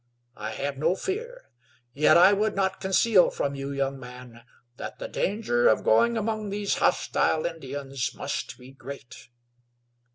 I 0.35 0.53
have 0.53 0.79
no 0.79 0.95
fear; 0.95 1.51
yet 1.93 2.17
I 2.17 2.33
would 2.33 2.55
not 2.55 2.81
conceal 2.81 3.29
from 3.29 3.53
you, 3.53 3.71
young 3.71 3.99
man, 3.99 4.41
that 4.77 4.97
the 4.97 5.07
danger 5.07 5.67
of 5.67 5.83
going 5.83 6.17
among 6.17 6.49
these 6.49 6.77
hostile 6.79 7.45
Indians 7.45 8.09
must 8.15 8.57
be 8.57 8.71
great." 8.71 9.29